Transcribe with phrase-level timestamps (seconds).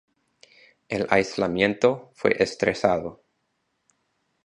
[0.89, 3.21] El aislamiento fue estresado.